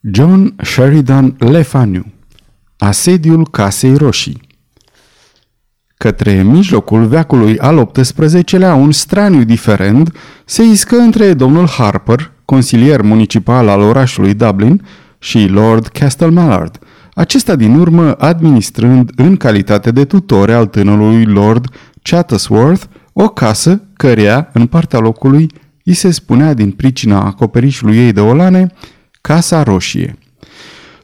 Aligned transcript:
John 0.00 0.54
Sheridan 0.62 1.36
Le 1.38 1.62
Fanu 1.62 2.04
Asediul 2.76 3.48
Casei 3.50 3.96
Roșii. 3.96 4.40
Către 5.96 6.42
mijlocul 6.42 7.06
veacului 7.06 7.58
al 7.58 7.86
XVIII-lea, 7.86 8.74
un 8.74 8.92
straniu 8.92 9.42
diferent 9.42 10.14
se 10.44 10.62
iscă 10.62 10.96
între 10.96 11.34
domnul 11.34 11.68
Harper, 11.68 12.32
consilier 12.44 13.02
municipal 13.02 13.68
al 13.68 13.80
orașului 13.80 14.34
Dublin, 14.34 14.82
și 15.18 15.46
Lord 15.46 15.86
Castle 15.86 16.28
Mallard, 16.28 16.78
acesta 17.14 17.56
din 17.56 17.78
urmă 17.78 18.12
administrând 18.18 19.10
în 19.16 19.36
calitate 19.36 19.90
de 19.90 20.04
tutore 20.04 20.52
al 20.52 20.66
tânărului 20.66 21.24
Lord 21.24 21.74
Chattersworth 22.02 22.84
o 23.12 23.28
casă 23.28 23.82
căreia, 23.92 24.50
în 24.52 24.66
partea 24.66 24.98
locului, 24.98 25.50
îi 25.84 25.94
se 25.94 26.10
spunea 26.10 26.54
din 26.54 26.70
pricina 26.70 27.24
acoperișului 27.24 27.96
ei 27.96 28.12
de 28.12 28.20
olane, 28.20 28.72
Casa 29.28 29.62
Roșie. 29.62 30.18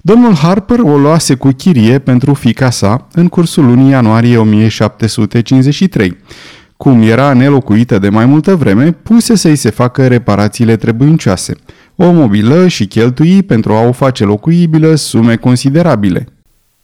Domnul 0.00 0.34
Harper 0.34 0.78
o 0.78 0.98
luase 0.98 1.34
cu 1.34 1.48
chirie 1.48 1.98
pentru 1.98 2.34
fica 2.34 2.70
sa 2.70 3.06
în 3.12 3.28
cursul 3.28 3.64
lunii 3.64 3.90
ianuarie 3.90 4.36
1753. 4.36 6.16
Cum 6.76 7.02
era 7.02 7.32
nelocuită 7.32 7.98
de 7.98 8.08
mai 8.08 8.26
multă 8.26 8.56
vreme, 8.56 8.92
puse 8.92 9.34
să-i 9.34 9.56
se 9.56 9.70
facă 9.70 10.06
reparațiile 10.06 10.76
trebuincioase. 10.76 11.54
O 11.96 12.10
mobilă 12.10 12.68
și 12.68 12.86
cheltui 12.86 13.42
pentru 13.42 13.72
a 13.72 13.80
o 13.80 13.92
face 13.92 14.24
locuibilă 14.24 14.94
sume 14.94 15.36
considerabile. 15.36 16.26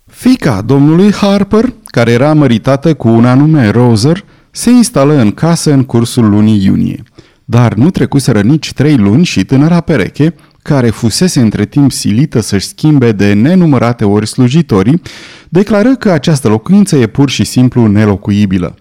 Fica 0.06 0.62
domnului 0.62 1.12
Harper, 1.12 1.72
care 1.84 2.10
era 2.10 2.34
măritată 2.34 2.94
cu 2.94 3.08
un 3.08 3.24
anume 3.24 3.70
Roser, 3.70 4.24
se 4.50 4.70
instală 4.70 5.18
în 5.18 5.30
casă 5.30 5.72
în 5.72 5.84
cursul 5.84 6.28
lunii 6.28 6.64
iunie. 6.64 7.02
Dar 7.44 7.74
nu 7.74 7.90
trecuseră 7.90 8.40
nici 8.40 8.72
trei 8.72 8.96
luni 8.96 9.24
și 9.24 9.44
tânăra 9.44 9.80
pereche, 9.80 10.34
care 10.62 10.90
fusese 10.90 11.40
între 11.40 11.64
timp 11.64 11.92
silită 11.92 12.40
să-și 12.40 12.66
schimbe 12.66 13.12
de 13.12 13.32
nenumărate 13.32 14.04
ori 14.04 14.26
slujitorii, 14.26 15.02
declară 15.48 15.94
că 15.96 16.10
această 16.10 16.48
locuință 16.48 16.96
e 16.96 17.06
pur 17.06 17.30
și 17.30 17.44
simplu 17.44 17.86
nelocuibilă. 17.86 18.74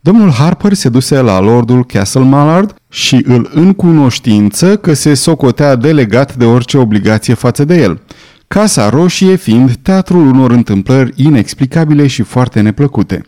Domnul 0.00 0.30
Harper 0.30 0.72
se 0.72 0.88
duse 0.88 1.20
la 1.20 1.40
lordul 1.40 1.84
Castle 1.84 2.22
Mallard 2.22 2.74
și 2.88 3.22
îl 3.24 3.50
încunoștință 3.54 4.76
că 4.76 4.92
se 4.92 5.14
socotea 5.14 5.74
delegat 5.74 6.36
de 6.36 6.44
orice 6.44 6.78
obligație 6.78 7.34
față 7.34 7.64
de 7.64 7.80
el. 7.80 8.00
Casa 8.48 8.88
Roșie 8.88 9.36
fiind 9.36 9.76
teatrul 9.82 10.26
unor 10.26 10.50
întâmplări 10.50 11.12
inexplicabile 11.16 12.06
și 12.06 12.22
foarte 12.22 12.60
neplăcute. 12.60 13.22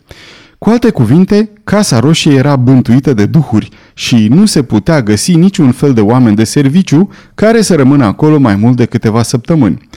Cu 0.58 0.70
alte 0.70 0.90
cuvinte, 0.90 1.50
Casa 1.64 1.98
Roșie 1.98 2.34
era 2.34 2.56
bântuită 2.56 3.14
de 3.14 3.26
duhuri 3.26 3.68
și 3.94 4.28
nu 4.28 4.46
se 4.46 4.62
putea 4.62 5.02
găsi 5.02 5.34
niciun 5.34 5.72
fel 5.72 5.92
de 5.92 6.00
oameni 6.00 6.36
de 6.36 6.44
serviciu 6.44 7.08
care 7.34 7.60
să 7.60 7.74
rămână 7.74 8.04
acolo 8.04 8.38
mai 8.38 8.56
mult 8.56 8.76
de 8.76 8.84
câteva 8.84 9.22
săptămâni. 9.22 9.88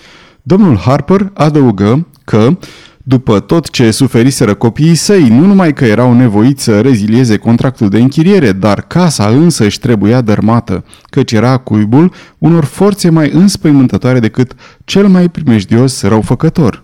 Domnul 0.41 0.77
Harper 0.77 1.31
adăugă 1.33 2.07
că, 2.25 2.57
după 2.97 3.39
tot 3.39 3.69
ce 3.69 3.91
suferiseră 3.91 4.53
copiii 4.53 4.95
săi, 4.95 5.27
nu 5.29 5.45
numai 5.45 5.73
că 5.73 5.85
erau 5.85 6.13
nevoiți 6.13 6.63
să 6.63 6.81
rezilieze 6.81 7.37
contractul 7.37 7.89
de 7.89 7.99
închiriere, 7.99 8.51
dar 8.51 8.81
casa 8.81 9.27
însă 9.27 9.65
își 9.65 9.79
trebuia 9.79 10.21
dărmată, 10.21 10.83
căci 11.09 11.31
era 11.31 11.57
cuibul 11.57 12.13
unor 12.37 12.63
forțe 12.63 13.09
mai 13.09 13.31
înspăimântătoare 13.33 14.19
decât 14.19 14.53
cel 14.85 15.07
mai 15.07 15.29
primejdios 15.29 16.01
răufăcător. 16.01 16.83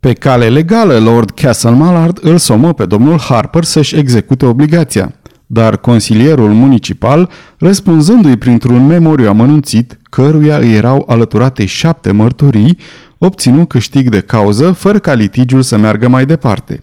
Pe 0.00 0.12
cale 0.12 0.48
legală, 0.48 0.98
Lord 0.98 1.30
Castle 1.30 1.70
Mallard 1.70 2.18
îl 2.22 2.38
somă 2.38 2.72
pe 2.72 2.86
domnul 2.86 3.18
Harper 3.18 3.64
să-și 3.64 3.96
execute 3.96 4.46
obligația, 4.46 5.14
dar 5.46 5.76
consilierul 5.76 6.52
municipal, 6.52 7.30
răspunzându-i 7.58 8.36
printr-un 8.36 8.86
memoriu 8.86 9.28
amănunțit, 9.28 9.98
căruia 10.02 10.56
îi 10.56 10.74
erau 10.74 11.04
alăturate 11.08 11.64
șapte 11.64 12.12
mărturii, 12.12 12.78
obținu 13.18 13.66
câștig 13.66 14.08
de 14.08 14.20
cauză, 14.20 14.72
fără 14.72 14.98
ca 14.98 15.12
litigiul 15.12 15.62
să 15.62 15.76
meargă 15.76 16.08
mai 16.08 16.26
departe. 16.26 16.80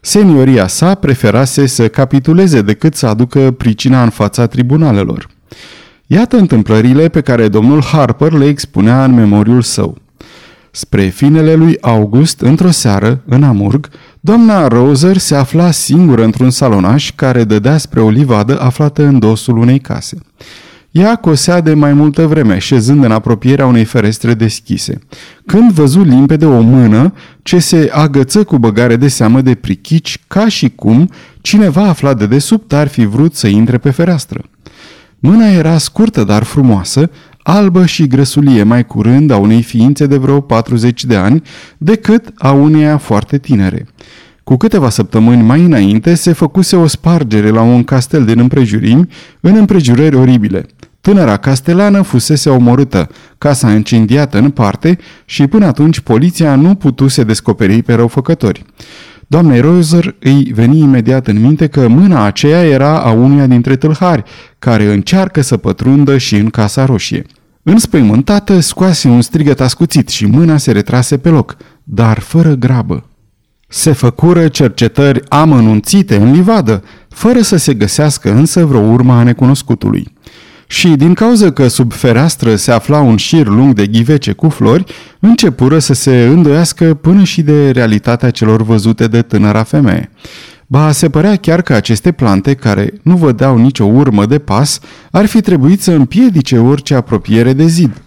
Senioria 0.00 0.66
sa 0.66 0.94
preferase 0.94 1.66
să 1.66 1.88
capituleze 1.88 2.62
decât 2.62 2.94
să 2.94 3.06
aducă 3.06 3.50
pricina 3.50 4.02
în 4.02 4.10
fața 4.10 4.46
tribunalelor. 4.46 5.28
Iată 6.06 6.36
întâmplările 6.36 7.08
pe 7.08 7.20
care 7.20 7.48
domnul 7.48 7.82
Harper 7.82 8.32
le 8.32 8.46
expunea 8.46 9.04
în 9.04 9.14
memoriul 9.14 9.62
său. 9.62 9.98
Spre 10.78 11.08
finele 11.08 11.54
lui 11.54 11.76
August, 11.80 12.40
într-o 12.40 12.70
seară, 12.70 13.22
în 13.26 13.42
Amurg, 13.42 13.88
doamna 14.20 14.68
Roser 14.68 15.16
se 15.16 15.34
afla 15.34 15.70
singură 15.70 16.24
într-un 16.24 16.50
salonaș 16.50 17.12
care 17.14 17.44
dădea 17.44 17.78
spre 17.78 18.00
o 18.00 18.10
livadă 18.10 18.60
aflată 18.60 19.04
în 19.04 19.18
dosul 19.18 19.56
unei 19.56 19.78
case. 19.78 20.18
Ea 20.90 21.16
cosea 21.16 21.60
de 21.60 21.74
mai 21.74 21.92
multă 21.92 22.26
vreme, 22.26 22.58
șezând 22.58 23.04
în 23.04 23.12
apropierea 23.12 23.66
unei 23.66 23.84
ferestre 23.84 24.34
deschise. 24.34 24.98
Când 25.46 25.72
văzu 25.72 26.02
limpede 26.02 26.46
o 26.46 26.60
mână 26.60 27.12
ce 27.42 27.58
se 27.58 27.90
agăță 27.92 28.44
cu 28.44 28.58
băgare 28.58 28.96
de 28.96 29.08
seamă 29.08 29.40
de 29.40 29.54
prichici, 29.54 30.18
ca 30.28 30.48
și 30.48 30.68
cum 30.68 31.10
cineva 31.40 31.82
aflat 31.82 32.18
de 32.18 32.26
desubt 32.26 32.72
ar 32.72 32.88
fi 32.88 33.04
vrut 33.04 33.34
să 33.34 33.46
intre 33.46 33.78
pe 33.78 33.90
fereastră. 33.90 34.42
Mâna 35.18 35.46
era 35.46 35.78
scurtă, 35.78 36.24
dar 36.24 36.42
frumoasă, 36.42 37.10
albă 37.50 37.86
și 37.86 38.06
grăsulie 38.06 38.62
mai 38.62 38.86
curând 38.86 39.30
a 39.30 39.36
unei 39.36 39.62
ființe 39.62 40.06
de 40.06 40.16
vreo 40.16 40.40
40 40.40 41.04
de 41.04 41.16
ani 41.16 41.42
decât 41.78 42.32
a 42.36 42.52
uneia 42.52 42.96
foarte 42.96 43.38
tinere. 43.38 43.86
Cu 44.44 44.56
câteva 44.56 44.90
săptămâni 44.90 45.42
mai 45.42 45.64
înainte 45.64 46.14
se 46.14 46.32
făcuse 46.32 46.76
o 46.76 46.86
spargere 46.86 47.48
la 47.50 47.62
un 47.62 47.84
castel 47.84 48.24
din 48.24 48.38
împrejurimi 48.38 49.08
în 49.40 49.56
împrejurări 49.56 50.16
oribile. 50.16 50.66
Tânăra 51.00 51.36
castelană 51.36 52.02
fusese 52.02 52.50
omorâtă, 52.50 53.08
casa 53.38 53.72
incendiată 53.72 54.38
în 54.38 54.50
parte 54.50 54.98
și 55.24 55.46
până 55.46 55.66
atunci 55.66 56.00
poliția 56.00 56.54
nu 56.54 56.74
putuse 56.74 57.22
descoperi 57.22 57.82
pe 57.82 57.94
răufăcători. 57.94 58.64
Doamnei 59.26 59.60
Roser 59.60 60.14
îi 60.18 60.50
veni 60.54 60.78
imediat 60.78 61.26
în 61.26 61.40
minte 61.40 61.66
că 61.66 61.88
mâna 61.88 62.24
aceea 62.24 62.64
era 62.64 63.00
a 63.00 63.10
unuia 63.10 63.46
dintre 63.46 63.76
tâlhari, 63.76 64.22
care 64.58 64.92
încearcă 64.92 65.40
să 65.40 65.56
pătrundă 65.56 66.18
și 66.18 66.36
în 66.36 66.50
Casa 66.50 66.84
Roșie. 66.84 67.24
Înspăimântată, 67.70 68.60
scoase 68.60 69.08
un 69.08 69.22
strigăt 69.22 69.60
ascuțit 69.60 70.08
și 70.08 70.26
mâna 70.26 70.56
se 70.56 70.72
retrase 70.72 71.18
pe 71.18 71.28
loc, 71.28 71.56
dar 71.84 72.18
fără 72.18 72.54
grabă. 72.54 73.04
Se 73.68 73.92
făcură 73.92 74.48
cercetări 74.48 75.20
amănunțite 75.28 76.16
în 76.16 76.32
livadă, 76.32 76.82
fără 77.08 77.40
să 77.40 77.56
se 77.56 77.74
găsească 77.74 78.32
însă 78.32 78.64
vreo 78.64 78.80
urmă 78.80 79.12
a 79.12 79.22
necunoscutului. 79.22 80.12
Și 80.66 80.88
din 80.88 81.14
cauza 81.14 81.52
că 81.52 81.68
sub 81.68 81.92
fereastră 81.92 82.56
se 82.56 82.72
afla 82.72 83.00
un 83.00 83.16
șir 83.16 83.46
lung 83.46 83.74
de 83.74 83.86
ghivece 83.86 84.32
cu 84.32 84.48
flori, 84.48 84.84
începură 85.20 85.78
să 85.78 85.92
se 85.92 86.26
îndoiască 86.26 86.94
până 86.94 87.24
și 87.24 87.42
de 87.42 87.70
realitatea 87.70 88.30
celor 88.30 88.62
văzute 88.62 89.06
de 89.06 89.22
tânăra 89.22 89.62
femeie. 89.62 90.10
Ba, 90.70 90.92
se 90.92 91.08
părea 91.08 91.36
chiar 91.36 91.62
că 91.62 91.72
aceste 91.72 92.12
plante, 92.12 92.54
care 92.54 92.92
nu 93.02 93.16
vădeau 93.16 93.58
nicio 93.58 93.84
urmă 93.84 94.26
de 94.26 94.38
pas, 94.38 94.80
ar 95.10 95.26
fi 95.26 95.40
trebuit 95.40 95.82
să 95.82 95.92
împiedice 95.92 96.58
orice 96.58 96.94
apropiere 96.94 97.52
de 97.52 97.66
zid. 97.66 98.02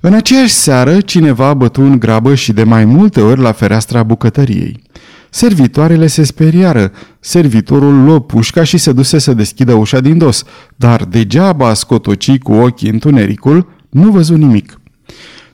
În 0.00 0.14
aceeași 0.14 0.52
seară, 0.52 1.00
cineva 1.00 1.54
bătu 1.54 1.80
în 1.80 1.98
grabă 1.98 2.34
și 2.34 2.52
de 2.52 2.62
mai 2.62 2.84
multe 2.84 3.20
ori 3.20 3.40
la 3.40 3.52
fereastra 3.52 4.02
bucătăriei. 4.02 4.82
Servitoarele 5.30 6.06
se 6.06 6.24
speriară. 6.24 6.92
Servitorul 7.20 8.04
luă 8.04 8.20
pușca 8.20 8.64
și 8.64 8.78
se 8.78 8.92
duse 8.92 9.18
să 9.18 9.34
deschidă 9.34 9.72
ușa 9.72 10.00
din 10.00 10.18
dos, 10.18 10.44
dar 10.76 11.04
degeaba 11.04 11.74
scotoci 11.74 12.38
cu 12.38 12.52
ochii 12.52 12.90
întunericul, 12.90 13.68
nu 13.88 14.10
văzu 14.10 14.34
nimic. 14.34 14.80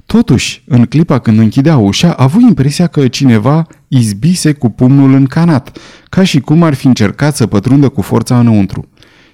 Totuși, 0.07 0.63
în 0.67 0.85
clipa 0.85 1.19
când 1.19 1.39
închidea 1.39 1.77
ușa, 1.77 2.11
a 2.13 2.23
avut 2.23 2.43
impresia 2.43 2.87
că 2.87 3.09
cineva 3.09 3.67
izbise 3.97 4.53
cu 4.53 4.69
pumnul 4.69 5.15
încanat, 5.15 5.79
ca 6.09 6.25
și 6.25 6.41
cum 6.41 6.63
ar 6.63 6.75
fi 6.75 6.87
încercat 6.87 7.37
să 7.37 7.47
pătrundă 7.47 7.89
cu 7.89 8.03
forța 8.03 8.39
înăuntru. 8.39 8.89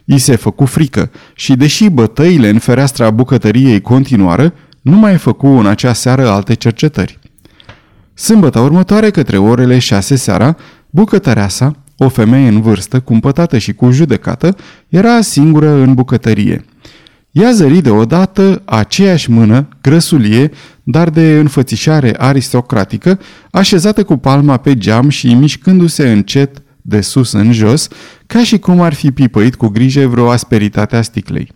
I 0.04 0.18
se 0.18 0.36
făcu 0.36 0.64
frică 0.64 1.10
și, 1.34 1.56
deși 1.56 1.88
bătăile 1.88 2.48
în 2.48 2.58
fereastra 2.58 3.10
bucătăriei 3.10 3.80
continuară, 3.80 4.54
nu 4.80 4.96
mai 4.96 5.16
făcu 5.16 5.46
în 5.46 5.66
acea 5.66 5.92
seară 5.92 6.28
alte 6.28 6.54
cercetări. 6.54 7.18
Sâmbătă 8.14 8.60
următoare, 8.60 9.10
către 9.10 9.38
orele 9.38 9.78
șase 9.78 10.16
seara, 10.16 10.56
bucătărea 10.90 11.48
sa, 11.48 11.72
o 11.96 12.08
femeie 12.08 12.48
în 12.48 12.60
vârstă, 12.60 13.00
cumpătată 13.00 13.58
și 13.58 13.72
cu 13.72 13.90
judecată, 13.90 14.56
era 14.88 15.20
singură 15.20 15.70
în 15.70 15.94
bucătărie. 15.94 16.64
Ea 17.30 17.52
zări 17.52 17.80
deodată 17.80 18.62
aceeași 18.64 19.30
mână, 19.30 19.68
grăsulie, 19.82 20.50
dar 20.82 21.10
de 21.10 21.38
înfățișare 21.38 22.14
aristocratică, 22.18 23.20
așezată 23.50 24.04
cu 24.04 24.16
palma 24.16 24.56
pe 24.56 24.74
geam 24.74 25.08
și 25.08 25.34
mișcându-se 25.34 26.10
încet 26.12 26.62
de 26.82 27.00
sus 27.00 27.32
în 27.32 27.52
jos, 27.52 27.88
ca 28.26 28.44
și 28.44 28.58
cum 28.58 28.80
ar 28.80 28.94
fi 28.94 29.10
pipăit 29.10 29.54
cu 29.54 29.68
grijă 29.68 30.06
vreo 30.06 30.30
asperitate 30.30 30.96
a 30.96 31.02
sticlei. 31.02 31.52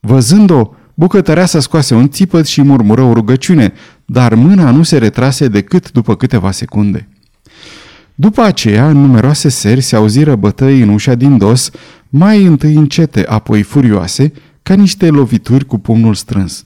Văzând-o, 0.00 0.70
bucătărea 0.94 1.46
să 1.46 1.58
scoase 1.58 1.94
un 1.94 2.08
țipăt 2.08 2.46
și 2.46 2.62
murmură 2.62 3.02
o 3.02 3.12
rugăciune, 3.12 3.72
dar 4.04 4.34
mâna 4.34 4.70
nu 4.70 4.82
se 4.82 4.98
retrase 4.98 5.48
decât 5.48 5.92
după 5.92 6.16
câteva 6.16 6.50
secunde. 6.50 7.08
După 8.14 8.42
aceea, 8.42 8.88
în 8.88 9.00
numeroase 9.00 9.48
seri 9.48 9.80
se 9.80 9.96
auziră 9.96 10.36
bătăi 10.36 10.80
în 10.80 10.88
ușa 10.88 11.14
din 11.14 11.38
dos, 11.38 11.70
mai 12.08 12.44
întâi 12.44 12.74
încete, 12.74 13.26
apoi 13.26 13.62
furioase, 13.62 14.32
ca 14.62 14.74
niște 14.74 15.08
lovituri 15.08 15.66
cu 15.66 15.78
pumnul 15.78 16.14
strâns. 16.14 16.64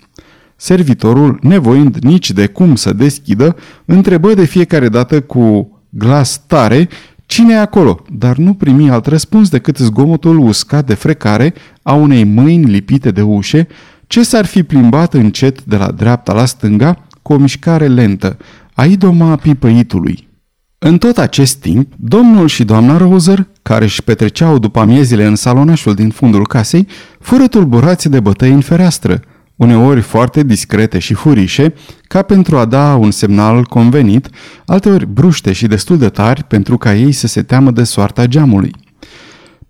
Servitorul, 0.57 1.39
nevoind 1.43 1.97
nici 1.97 2.31
de 2.31 2.47
cum 2.47 2.75
să 2.75 2.93
deschidă, 2.93 3.57
întrebă 3.85 4.35
de 4.35 4.45
fiecare 4.45 4.89
dată 4.89 5.21
cu 5.21 5.71
glas 5.89 6.47
tare 6.47 6.89
cine 7.27 7.53
e 7.53 7.59
acolo, 7.59 8.03
dar 8.13 8.37
nu 8.37 8.55
primi 8.55 8.91
alt 8.91 9.07
răspuns 9.07 9.49
decât 9.49 9.77
zgomotul 9.77 10.39
uscat 10.39 10.87
de 10.87 10.95
frecare 10.95 11.55
a 11.83 11.95
unei 11.95 12.25
mâini 12.25 12.71
lipite 12.71 13.11
de 13.11 13.23
ușe, 13.23 13.69
ce 14.07 14.23
s-ar 14.23 14.47
fi 14.47 14.63
plimbat 14.63 15.15
încet 15.15 15.65
de 15.65 15.77
la 15.77 15.91
dreapta 15.91 16.33
la 16.33 16.45
stânga 16.45 17.07
cu 17.23 17.33
o 17.33 17.37
mișcare 17.37 17.87
lentă, 17.87 18.37
a 18.75 18.85
idoma 18.85 19.37
pipăitului. 19.37 20.29
În 20.79 20.99
tot 20.99 21.19
acest 21.19 21.57
timp, 21.57 21.93
domnul 21.97 22.47
și 22.47 22.65
doamna 22.65 22.97
Roser, 22.97 23.47
care 23.63 23.85
își 23.85 24.03
petreceau 24.03 24.59
după 24.59 24.81
amiezile 24.81 25.25
în 25.25 25.37
salonașul 25.37 25.95
din 25.95 26.11
fundul 26.11 26.47
casei, 26.47 26.87
fură 27.21 27.47
tulburați 27.47 28.09
de 28.09 28.21
bătăi 28.21 28.51
în 28.51 28.61
fereastră, 28.61 29.21
uneori 29.57 30.01
foarte 30.01 30.43
discrete 30.43 30.99
și 30.99 31.15
furișe, 31.15 31.75
ca 32.03 32.23
pentru 32.23 32.57
a 32.57 32.65
da 32.65 32.95
un 32.95 33.11
semnal 33.11 33.65
convenit, 33.65 34.29
alteori 34.67 35.07
bruște 35.07 35.53
și 35.53 35.67
destul 35.67 35.99
de 35.99 36.09
tari 36.09 36.45
pentru 36.45 36.77
ca 36.77 36.95
ei 36.95 37.13
să 37.13 37.27
se 37.27 37.43
teamă 37.43 37.71
de 37.71 37.85
soarta 37.85 38.27
geamului. 38.27 38.71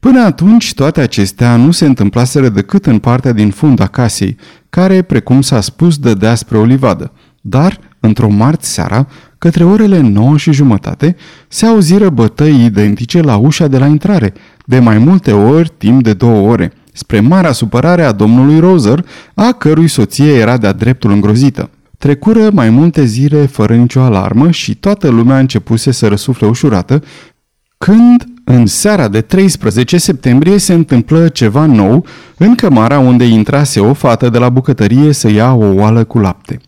Până 0.01 0.21
atunci, 0.21 0.75
toate 0.75 1.01
acestea 1.01 1.57
nu 1.57 1.71
se 1.71 1.87
întâmplaseră 1.87 2.49
decât 2.49 2.87
în 2.87 2.99
partea 2.99 3.33
din 3.33 3.51
fund 3.51 3.81
a 3.81 3.87
casei, 3.87 4.37
care, 4.71 5.03
precum 5.03 5.41
s-a 5.41 5.61
spus, 5.61 5.99
dădea 5.99 6.35
spre 6.35 6.59
o 6.59 6.65
livadă. 6.65 7.13
Dar, 7.41 7.79
într-o 8.01 8.29
marți 8.29 8.73
seara, 8.73 9.07
către 9.47 9.65
orele 9.65 10.01
9 10.01 10.37
și 10.37 10.53
jumătate, 10.53 11.17
se 11.49 11.67
auziră 11.67 12.09
bătăi 12.09 12.65
identice 12.65 13.21
la 13.21 13.37
ușa 13.37 13.67
de 13.67 13.79
la 13.79 13.87
intrare, 13.87 14.35
de 14.65 14.79
mai 14.79 14.99
multe 14.99 15.33
ori 15.33 15.73
timp 15.79 16.03
de 16.03 16.13
două 16.13 16.51
ore, 16.51 16.73
spre 16.93 17.21
marea 17.21 17.53
supărare 17.53 18.03
a 18.03 18.13
domnului 18.13 18.59
Roser, 18.59 19.05
a 19.35 19.53
cărui 19.53 19.89
soție 19.89 20.33
era 20.33 20.57
de-a 20.57 20.73
dreptul 20.73 21.11
îngrozită. 21.11 21.71
Trecură 21.99 22.51
mai 22.53 22.71
multe 22.71 23.05
zile 23.05 23.47
fără 23.47 23.75
nicio 23.75 24.01
alarmă 24.01 24.51
și 24.51 24.75
toată 24.75 25.09
lumea 25.09 25.39
începuse 25.39 25.91
să 25.91 26.07
răsufle 26.07 26.47
ușurată, 26.47 27.03
când, 27.79 28.25
în 28.45 28.67
seara 28.67 29.09
de 29.09 29.21
13 29.21 29.99
septembrie, 29.99 30.59
se 30.59 30.73
întâmplă 30.73 31.29
ceva 31.29 31.67
nou 31.67 32.07
în 32.37 32.55
cămara 32.55 32.99
unde 32.99 33.25
intrase 33.25 33.81
o 33.81 33.93
fată 33.93 34.29
de 34.29 34.39
la 34.39 34.49
bucătărie 34.49 35.13
să 35.13 35.31
ia 35.31 35.53
o 35.53 35.75
oală 35.75 36.05
cu 36.05 36.19
lapte. 36.19 36.61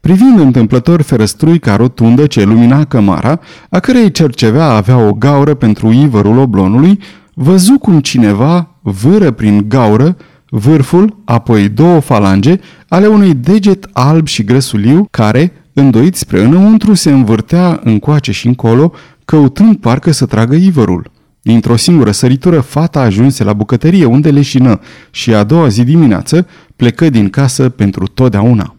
Privind 0.00 0.38
întâmplător 0.38 1.02
ferăstruica 1.02 1.76
rotundă 1.76 2.26
ce 2.26 2.44
lumina 2.44 2.84
cămara, 2.84 3.40
a 3.70 3.78
cărei 3.78 4.10
cercevea 4.10 4.64
avea 4.64 4.98
o 4.98 5.12
gaură 5.12 5.54
pentru 5.54 5.92
ivărul 5.92 6.38
oblonului, 6.38 6.98
văzu 7.34 7.78
cum 7.78 8.00
cineva 8.00 8.74
vâră 8.82 9.30
prin 9.30 9.64
gaură 9.68 10.16
vârful, 10.48 11.16
apoi 11.24 11.68
două 11.68 12.00
falange 12.00 12.56
ale 12.88 13.06
unui 13.06 13.34
deget 13.34 13.88
alb 13.92 14.26
și 14.26 14.44
grăsuliu 14.44 15.06
care, 15.10 15.52
îndoit 15.72 16.16
spre 16.16 16.42
înăuntru, 16.42 16.94
se 16.94 17.10
învârtea 17.10 17.80
încoace 17.84 18.32
și 18.32 18.46
încolo, 18.46 18.92
căutând 19.24 19.76
parcă 19.76 20.10
să 20.10 20.26
tragă 20.26 20.54
ivărul. 20.54 21.10
Dintr-o 21.42 21.76
singură 21.76 22.10
săritură, 22.10 22.60
fata 22.60 23.00
ajunse 23.00 23.44
la 23.44 23.52
bucătărie 23.52 24.04
unde 24.04 24.30
leșină 24.30 24.80
și 25.10 25.34
a 25.34 25.44
doua 25.44 25.68
zi 25.68 25.84
dimineață 25.84 26.46
plecă 26.76 27.10
din 27.10 27.28
casă 27.28 27.68
pentru 27.68 28.06
totdeauna. 28.06 28.74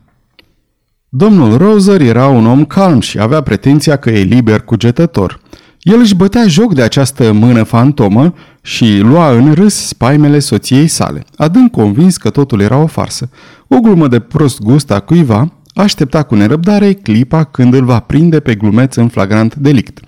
Domnul 1.13 1.57
Roser 1.57 2.01
era 2.01 2.27
un 2.27 2.45
om 2.45 2.65
calm 2.65 2.99
și 2.99 3.19
avea 3.19 3.41
pretenția 3.41 3.95
că 3.95 4.09
e 4.09 4.23
liber 4.23 4.61
cugetător. 4.61 5.39
El 5.81 5.99
își 5.99 6.15
bătea 6.15 6.47
joc 6.47 6.73
de 6.73 6.81
această 6.81 7.31
mână 7.31 7.63
fantomă 7.63 8.33
și 8.61 8.99
lua 8.99 9.31
în 9.31 9.53
râs 9.53 9.87
spaimele 9.87 10.39
soției 10.39 10.87
sale, 10.87 11.25
adânc 11.35 11.71
convins 11.71 12.17
că 12.17 12.29
totul 12.29 12.61
era 12.61 12.77
o 12.77 12.85
farsă. 12.85 13.29
O 13.67 13.79
glumă 13.79 14.07
de 14.07 14.19
prost 14.19 14.61
gust 14.61 14.91
a 14.91 14.99
cuiva 14.99 15.53
aștepta 15.73 16.23
cu 16.23 16.35
nerăbdare 16.35 16.93
clipa 16.93 17.43
când 17.43 17.73
îl 17.73 17.85
va 17.85 17.99
prinde 17.99 18.39
pe 18.39 18.55
glumeț 18.55 18.95
în 18.95 19.07
flagrant 19.07 19.55
delict. 19.55 19.99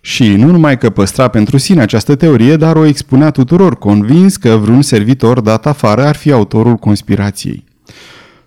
Și 0.00 0.28
nu 0.28 0.50
numai 0.50 0.78
că 0.78 0.90
păstra 0.90 1.28
pentru 1.28 1.56
sine 1.56 1.80
această 1.80 2.14
teorie, 2.14 2.56
dar 2.56 2.76
o 2.76 2.84
expunea 2.84 3.30
tuturor, 3.30 3.78
convins 3.78 4.36
că 4.36 4.48
vreun 4.48 4.82
servitor 4.82 5.40
dat 5.40 5.66
afară 5.66 6.04
ar 6.04 6.14
fi 6.14 6.32
autorul 6.32 6.74
conspirației. 6.74 7.64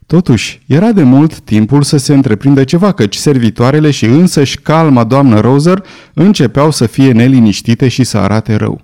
Totuși, 0.08 0.62
era 0.68 0.92
de 0.92 1.04
mult 1.04 1.40
timpul 1.40 1.82
să 1.84 1.98
se 1.98 2.14
întreprindă 2.14 2.64
ceva, 2.64 2.92
căci 2.92 3.16
servitoarele 3.16 3.92
și 3.92 4.06
însăși 4.06 4.60
calma 4.60 5.04
doamnă 5.04 5.40
Roser 5.40 5.84
începeau 6.14 6.72
să 6.72 6.86
fie 6.86 7.12
neliniștite 7.12 7.88
și 7.88 8.04
să 8.04 8.18
arate 8.18 8.56
rău. 8.56 8.82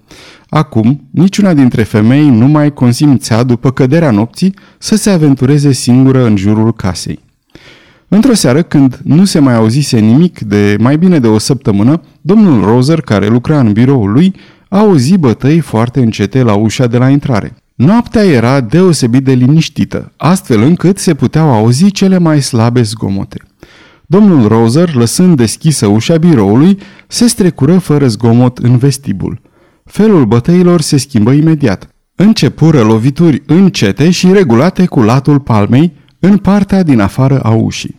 Acum, 0.49 1.07
niciuna 1.11 1.53
dintre 1.53 1.83
femei 1.83 2.29
nu 2.29 2.47
mai 2.47 2.73
consimțea, 2.73 3.43
după 3.43 3.71
căderea 3.71 4.11
nopții, 4.11 4.53
să 4.77 4.95
se 4.95 5.09
aventureze 5.09 5.71
singură 5.71 6.25
în 6.25 6.35
jurul 6.35 6.73
casei. 6.73 7.19
Într-o 8.07 8.33
seară, 8.33 8.61
când 8.61 8.99
nu 9.03 9.25
se 9.25 9.39
mai 9.39 9.55
auzise 9.55 9.99
nimic 9.99 10.39
de 10.39 10.75
mai 10.79 10.97
bine 10.97 11.19
de 11.19 11.27
o 11.27 11.37
săptămână, 11.37 12.01
domnul 12.21 12.65
Roser, 12.65 13.01
care 13.01 13.27
lucra 13.27 13.59
în 13.59 13.71
biroul 13.71 14.11
lui, 14.11 14.35
a 14.69 14.77
auzit 14.77 15.19
bătăi 15.19 15.59
foarte 15.59 15.99
încete 15.99 16.41
la 16.41 16.53
ușa 16.53 16.87
de 16.87 16.97
la 16.97 17.09
intrare. 17.09 17.55
Noaptea 17.81 18.23
era 18.23 18.61
deosebit 18.61 19.23
de 19.23 19.33
liniștită, 19.33 20.11
astfel 20.17 20.61
încât 20.61 20.97
se 20.97 21.13
puteau 21.13 21.53
auzi 21.53 21.91
cele 21.91 22.17
mai 22.17 22.41
slabe 22.41 22.81
zgomote. 22.81 23.41
Domnul 24.05 24.47
Roser, 24.47 24.93
lăsând 24.93 25.37
deschisă 25.37 25.87
ușa 25.87 26.17
biroului, 26.17 26.77
se 27.07 27.27
strecură 27.27 27.77
fără 27.77 28.07
zgomot 28.07 28.57
în 28.57 28.77
vestibul. 28.77 29.41
Felul 29.85 30.25
bătăilor 30.25 30.81
se 30.81 30.97
schimbă 30.97 31.31
imediat. 31.31 31.89
Începură 32.15 32.81
lovituri 32.81 33.41
încete 33.45 34.09
și 34.09 34.31
regulate 34.31 34.85
cu 34.85 35.01
latul 35.01 35.39
palmei 35.39 35.93
în 36.19 36.37
partea 36.37 36.83
din 36.83 36.99
afară 36.99 37.39
a 37.39 37.49
ușii. 37.49 37.95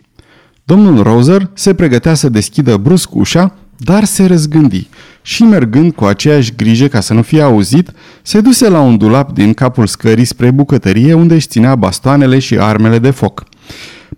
Domnul 0.65 1.03
Roser 1.03 1.51
se 1.55 1.75
pregătea 1.75 2.15
să 2.15 2.29
deschidă 2.29 2.77
brusc 2.77 3.15
ușa, 3.15 3.55
dar 3.85 4.05
se 4.05 4.27
răzgândi 4.27 4.89
și 5.23 5.43
mergând 5.43 5.93
cu 5.93 6.05
aceeași 6.05 6.53
grijă 6.57 6.87
ca 6.87 7.01
să 7.01 7.15
nu 7.15 7.23
fie 7.23 7.43
auzit, 7.43 7.91
se 8.23 8.41
duse 8.41 8.69
la 8.69 8.81
un 8.81 8.97
dulap 8.97 9.33
din 9.33 9.55
capul 9.55 9.87
scării 9.87 10.25
spre 10.25 10.51
bucătărie 10.51 11.15
unde 11.15 11.35
își 11.35 11.47
ținea 11.47 11.75
bastoanele 11.75 12.39
și 12.39 12.59
armele 12.59 12.99
de 12.99 13.11
foc. 13.11 13.45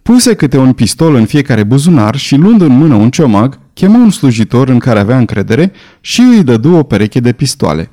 Puse 0.03 0.35
câte 0.35 0.59
un 0.59 0.73
pistol 0.73 1.15
în 1.15 1.25
fiecare 1.25 1.63
buzunar 1.63 2.17
și 2.17 2.37
luând 2.37 2.61
în 2.61 2.77
mână 2.77 2.95
un 2.95 3.11
ciomag, 3.11 3.59
chemă 3.73 3.97
un 3.97 4.11
slujitor 4.11 4.69
în 4.69 4.79
care 4.79 4.99
avea 4.99 5.19
încredere 5.19 5.73
și 6.01 6.21
îi 6.21 6.45
dădu 6.45 6.75
o 6.75 6.83
pereche 6.83 7.21
de 7.21 7.33
pistoale. 7.33 7.91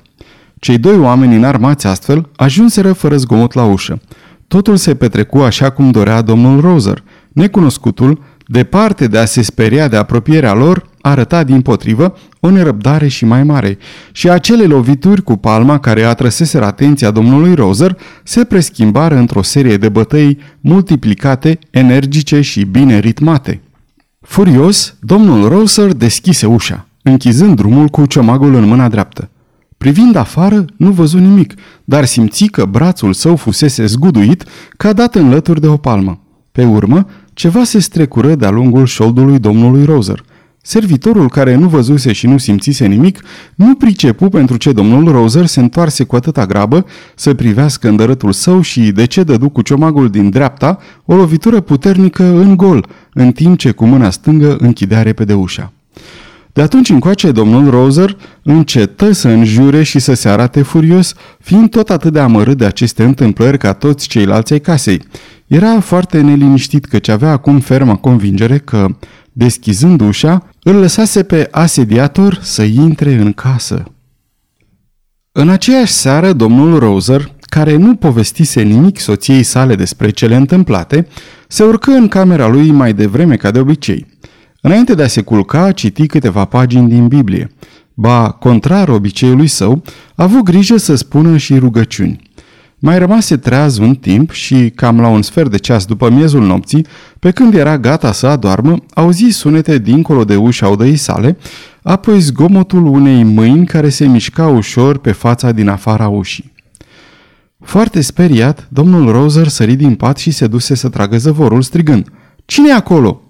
Cei 0.58 0.78
doi 0.78 0.98
oameni 0.98 1.36
înarmați 1.36 1.86
astfel 1.86 2.28
ajunseră 2.36 2.92
fără 2.92 3.16
zgomot 3.16 3.52
la 3.52 3.64
ușă. 3.64 4.00
Totul 4.48 4.76
se 4.76 4.94
petrecu 4.94 5.38
așa 5.38 5.70
cum 5.70 5.90
dorea 5.90 6.22
domnul 6.22 6.60
Roser. 6.60 7.02
Necunoscutul, 7.32 8.22
departe 8.46 9.06
de 9.06 9.18
a 9.18 9.24
se 9.24 9.42
speria 9.42 9.88
de 9.88 9.96
apropierea 9.96 10.54
lor, 10.54 10.90
arăta 11.02 11.44
din 11.44 11.60
potrivă 11.60 12.16
o 12.40 12.50
nerăbdare 12.50 13.08
și 13.08 13.24
mai 13.24 13.42
mare 13.42 13.78
și 14.12 14.28
acele 14.30 14.64
lovituri 14.64 15.22
cu 15.22 15.36
palma 15.36 15.78
care 15.78 16.02
atrăseseră 16.02 16.64
atenția 16.64 17.10
domnului 17.10 17.54
Roser 17.54 17.98
se 18.22 18.44
preschimbară 18.44 19.16
într-o 19.16 19.42
serie 19.42 19.76
de 19.76 19.88
bătăi 19.88 20.38
multiplicate, 20.60 21.58
energice 21.70 22.40
și 22.40 22.64
bine 22.64 22.98
ritmate. 22.98 23.60
Furios, 24.20 24.96
domnul 25.00 25.48
Roser 25.48 25.92
deschise 25.92 26.46
ușa, 26.46 26.86
închizând 27.02 27.56
drumul 27.56 27.88
cu 27.88 28.06
ciomagul 28.06 28.54
în 28.54 28.64
mâna 28.64 28.88
dreaptă. 28.88 29.30
Privind 29.78 30.16
afară, 30.16 30.64
nu 30.76 30.90
văzu 30.90 31.18
nimic, 31.18 31.54
dar 31.84 32.04
simți 32.04 32.44
că 32.44 32.64
brațul 32.64 33.12
său 33.12 33.36
fusese 33.36 33.86
zguduit 33.86 34.44
ca 34.76 34.92
dat 34.92 35.14
în 35.14 35.30
lături 35.30 35.60
de 35.60 35.66
o 35.66 35.76
palmă. 35.76 36.20
Pe 36.52 36.64
urmă, 36.64 37.06
ceva 37.32 37.64
se 37.64 37.78
strecură 37.78 38.34
de-a 38.34 38.50
lungul 38.50 38.86
șoldului 38.86 39.38
domnului 39.38 39.84
Roser– 39.84 40.24
Servitorul 40.64 41.28
care 41.28 41.54
nu 41.54 41.68
văzuse 41.68 42.12
și 42.12 42.26
nu 42.26 42.38
simțise 42.38 42.86
nimic, 42.86 43.20
nu 43.54 43.74
pricepu 43.74 44.28
pentru 44.28 44.56
ce 44.56 44.72
domnul 44.72 45.12
Roser 45.12 45.46
se 45.46 45.60
întoarse 45.60 46.04
cu 46.04 46.16
atâta 46.16 46.46
grabă 46.46 46.86
să 47.14 47.34
privească 47.34 47.88
îndărătul 47.88 48.32
său 48.32 48.60
și 48.60 48.80
de 48.80 49.04
ce 49.04 49.22
dădu 49.22 49.48
cu 49.48 49.62
ciomagul 49.62 50.10
din 50.10 50.30
dreapta 50.30 50.78
o 51.04 51.14
lovitură 51.14 51.60
puternică 51.60 52.24
în 52.24 52.56
gol, 52.56 52.86
în 53.12 53.32
timp 53.32 53.58
ce 53.58 53.70
cu 53.70 53.86
mâna 53.86 54.10
stângă 54.10 54.56
închidea 54.60 55.02
repede 55.02 55.32
ușa. 55.32 55.72
De 56.52 56.62
atunci 56.62 56.88
încoace, 56.88 57.30
domnul 57.30 57.70
Roser 57.70 58.16
încetă 58.42 59.12
să 59.12 59.28
înjure 59.28 59.82
și 59.82 59.98
să 59.98 60.14
se 60.14 60.28
arate 60.28 60.62
furios, 60.62 61.14
fiind 61.40 61.70
tot 61.70 61.90
atât 61.90 62.12
de 62.12 62.18
amărât 62.18 62.58
de 62.58 62.64
aceste 62.64 63.04
întâmplări 63.04 63.58
ca 63.58 63.72
toți 63.72 64.08
ceilalți 64.08 64.52
ai 64.52 64.60
casei. 64.60 65.02
Era 65.46 65.80
foarte 65.80 66.20
neliniștit 66.20 66.84
căci 66.84 67.08
avea 67.08 67.30
acum 67.30 67.60
ferma 67.60 67.94
convingere 67.94 68.58
că, 68.58 68.86
deschizând 69.32 70.00
ușa, 70.00 70.48
îl 70.62 70.74
lăsase 70.74 71.22
pe 71.22 71.48
asediator 71.50 72.38
să 72.42 72.62
intre 72.62 73.14
în 73.14 73.32
casă. 73.32 73.84
În 75.32 75.48
aceeași 75.48 75.92
seară, 75.92 76.32
domnul 76.32 76.78
Roser, 76.78 77.32
care 77.40 77.76
nu 77.76 77.94
povestise 77.94 78.62
nimic 78.62 78.98
soției 78.98 79.42
sale 79.42 79.74
despre 79.74 80.10
cele 80.10 80.36
întâmplate, 80.36 81.06
se 81.48 81.62
urcă 81.62 81.90
în 81.90 82.08
camera 82.08 82.46
lui 82.46 82.70
mai 82.70 82.92
devreme 82.92 83.36
ca 83.36 83.50
de 83.50 83.58
obicei. 83.58 84.06
Înainte 84.60 84.94
de 84.94 85.02
a 85.02 85.06
se 85.06 85.22
culca, 85.22 85.72
citi 85.72 86.06
câteva 86.06 86.44
pagini 86.44 86.88
din 86.88 87.08
Biblie. 87.08 87.50
Ba, 87.94 88.30
contrar 88.30 88.88
obiceiului 88.88 89.46
său, 89.46 89.82
a 90.14 90.22
avut 90.22 90.42
grijă 90.42 90.76
să 90.76 90.94
spună 90.94 91.36
și 91.36 91.58
rugăciuni. 91.58 92.30
Mai 92.84 92.98
rămase 92.98 93.36
treaz 93.36 93.78
un 93.78 93.94
timp 93.94 94.30
și, 94.30 94.70
cam 94.74 95.00
la 95.00 95.08
un 95.08 95.22
sfert 95.22 95.50
de 95.50 95.56
ceas 95.56 95.84
după 95.84 96.10
miezul 96.10 96.46
nopții, 96.46 96.86
pe 97.18 97.30
când 97.30 97.54
era 97.54 97.78
gata 97.78 98.12
să 98.12 98.26
adoarmă, 98.26 98.76
auzi 98.94 99.28
sunete 99.28 99.78
dincolo 99.78 100.24
de 100.24 100.36
ușa 100.36 100.68
odăii 100.68 100.96
sale, 100.96 101.36
apoi 101.82 102.20
zgomotul 102.20 102.86
unei 102.86 103.22
mâini 103.22 103.66
care 103.66 103.88
se 103.88 104.06
mișca 104.06 104.46
ușor 104.48 104.98
pe 104.98 105.12
fața 105.12 105.52
din 105.52 105.68
afara 105.68 106.08
ușii. 106.08 106.52
Foarte 107.60 108.00
speriat, 108.00 108.68
domnul 108.70 109.10
Roser 109.10 109.48
sări 109.48 109.74
din 109.74 109.94
pat 109.94 110.18
și 110.18 110.30
se 110.30 110.46
duse 110.46 110.74
să 110.74 110.88
tragă 110.88 111.16
zăvorul, 111.16 111.62
strigând, 111.62 112.08
Cine 112.44 112.68
e 112.68 112.72
acolo?" 112.74 113.22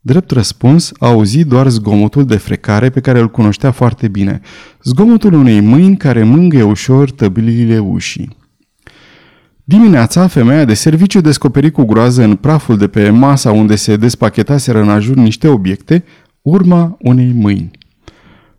Drept 0.00 0.30
răspuns, 0.30 0.92
auzi 0.98 1.44
doar 1.44 1.68
zgomotul 1.68 2.24
de 2.24 2.36
frecare 2.36 2.90
pe 2.90 3.00
care 3.00 3.20
îl 3.20 3.30
cunoștea 3.30 3.70
foarte 3.70 4.08
bine, 4.08 4.40
zgomotul 4.82 5.32
unei 5.32 5.60
mâini 5.60 5.96
care 5.96 6.22
mângâie 6.22 6.62
ușor 6.62 7.10
tăbilile 7.10 7.78
ușii. 7.78 8.37
Dimineața, 9.68 10.26
femeia 10.26 10.64
de 10.64 10.74
serviciu 10.74 11.20
descoperi 11.20 11.70
cu 11.70 11.84
groază 11.84 12.22
în 12.22 12.36
praful 12.36 12.76
de 12.76 12.86
pe 12.86 13.10
masa 13.10 13.52
unde 13.52 13.76
se 13.76 13.96
despachetaseră 13.96 14.80
în 14.80 14.88
ajur 14.88 15.16
niște 15.16 15.48
obiecte, 15.48 16.04
urma 16.42 16.96
unei 17.00 17.32
mâini. 17.34 17.70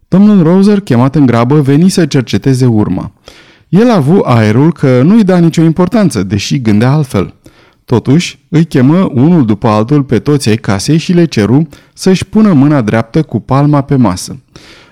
Domnul 0.08 0.44
Roser, 0.44 0.80
chemat 0.80 1.16
în 1.16 1.26
grabă, 1.26 1.62
veni 1.62 1.90
să 1.90 2.06
cerceteze 2.06 2.66
urma. 2.66 3.12
El 3.70 3.90
a 3.90 3.96
avut 3.96 4.22
aerul 4.26 4.72
că 4.74 5.02
nu-i 5.02 5.24
da 5.24 5.38
nicio 5.38 5.62
importanță, 5.62 6.24
deși 6.24 6.62
gândea 6.62 6.92
altfel. 6.92 7.34
Totuși, 7.86 8.40
îi 8.50 8.66
chemă 8.66 9.10
unul 9.14 9.46
după 9.46 9.68
altul 9.68 10.04
pe 10.04 10.20
toți 10.20 10.50
ai 10.50 10.58
casei 10.58 10.98
și 10.98 11.14
le 11.14 11.26
ceru 11.26 11.68
să-și 11.94 12.26
pună 12.26 12.54
mâna 12.54 12.82
dreaptă 12.82 13.24
cu 13.24 13.40
palma 13.40 13.82
pe 13.82 13.96
masă. 13.96 14.40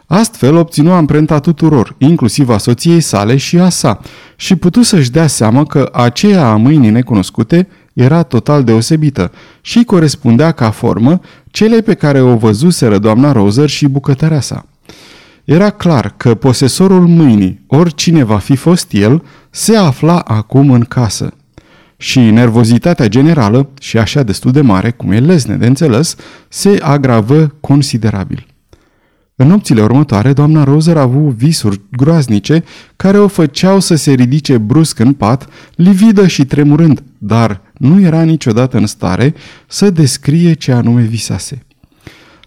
Astfel 0.07 0.55
obținu 0.55 0.91
amprenta 0.91 1.39
tuturor, 1.39 1.95
inclusiv 1.97 2.49
a 2.49 2.57
soției 2.57 3.01
sale 3.01 3.37
și 3.37 3.57
a 3.57 3.69
sa, 3.69 3.99
și 4.35 4.55
putu 4.55 4.81
să-și 4.81 5.11
dea 5.11 5.27
seama 5.27 5.63
că 5.63 5.89
aceea 5.93 6.47
a 6.47 6.55
mâinii 6.55 6.89
necunoscute 6.89 7.67
era 7.93 8.23
total 8.23 8.63
deosebită 8.63 9.31
și 9.61 9.83
corespundea 9.83 10.51
ca 10.51 10.69
formă 10.69 11.19
celei 11.51 11.81
pe 11.81 11.93
care 11.93 12.21
o 12.21 12.35
văzuseră 12.35 12.97
doamna 12.97 13.31
Roser 13.31 13.69
și 13.69 13.87
bucătărea 13.87 14.39
sa. 14.39 14.65
Era 15.43 15.69
clar 15.69 16.13
că 16.17 16.35
posesorul 16.35 17.07
mâinii, 17.07 17.63
oricine 17.67 18.23
va 18.23 18.37
fi 18.37 18.55
fost 18.55 18.91
el, 18.91 19.23
se 19.49 19.75
afla 19.75 20.19
acum 20.19 20.71
în 20.71 20.81
casă. 20.81 21.33
Și 21.97 22.19
nervozitatea 22.19 23.07
generală, 23.07 23.69
și 23.79 23.97
așa 23.97 24.23
destul 24.23 24.51
de 24.51 24.61
mare, 24.61 24.91
cum 24.91 25.11
e 25.11 25.19
lesne 25.19 25.55
de 25.55 25.65
înțeles, 25.65 26.15
se 26.47 26.79
agravă 26.81 27.53
considerabil. 27.59 28.47
În 29.39 29.47
nopțile 29.47 29.81
următoare, 29.81 30.33
doamna 30.33 30.63
Roser 30.63 30.97
a 30.97 31.01
avut 31.01 31.33
visuri 31.33 31.81
groaznice 31.91 32.63
care 32.95 33.17
o 33.17 33.27
făceau 33.27 33.79
să 33.79 33.95
se 33.95 34.11
ridice 34.11 34.57
brusc 34.57 34.99
în 34.99 35.13
pat, 35.13 35.47
lividă 35.75 36.27
și 36.27 36.45
tremurând, 36.45 37.03
dar 37.17 37.61
nu 37.77 38.01
era 38.01 38.23
niciodată 38.23 38.77
în 38.77 38.85
stare 38.85 39.33
să 39.67 39.89
descrie 39.89 40.53
ce 40.53 40.71
anume 40.71 41.01
visase. 41.01 41.65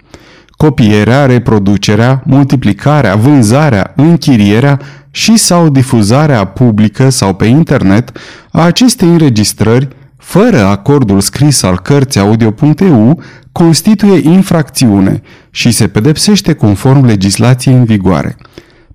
Copierea, 0.50 1.26
reproducerea, 1.26 2.24
multiplicarea, 2.26 3.16
vânzarea, 3.16 3.94
închirierea 3.96 4.80
și 5.12 5.38
sau 5.38 5.70
difuzarea 5.70 6.46
publică 6.46 7.10
sau 7.10 7.34
pe 7.34 7.46
internet 7.46 8.12
a 8.52 8.62
acestei 8.62 9.08
înregistrări 9.08 9.88
fără 10.18 10.66
acordul 10.66 11.20
scris 11.20 11.64
al 11.64 11.80
cărții 11.80 12.20
audio.eu 12.20 13.22
constituie 13.52 14.30
infracțiune 14.30 15.22
și 15.50 15.72
se 15.72 15.88
pedepsește 15.88 16.54
conform 16.54 17.06
legislației 17.06 17.76
în 17.76 17.84
vigoare. 17.84 18.38